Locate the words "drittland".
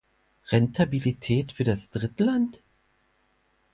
1.91-2.63